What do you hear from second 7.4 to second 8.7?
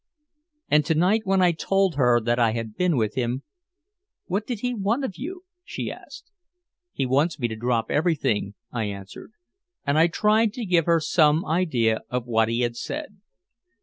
to drop everything,"